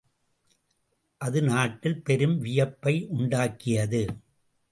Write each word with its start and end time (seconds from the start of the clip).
அது 1.21 1.41
நாட்டில் 1.41 2.03
பெரும் 2.03 2.37
வியப்பை 2.39 3.07
உண்டாக்கியது. 3.19 4.01